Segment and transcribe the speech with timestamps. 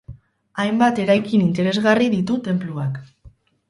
[0.63, 3.01] Hainbat eraikin interesgarri ditu tenpluak.